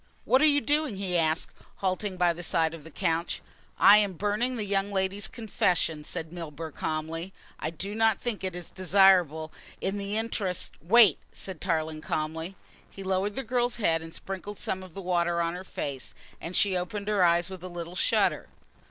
[0.25, 3.39] "What are you doing?" he asked, halting by the side of the couch.
[3.77, 7.33] "I am burning the young lady's confession," said Milburgh calmly.
[7.59, 12.55] "I do not think it is desirable in the interests" "Wait," said Tarling calmly.
[12.89, 16.55] He lowered the girl's head and sprinkled some of the water on her face, and
[16.55, 18.49] she opened her eyes with a little shudder.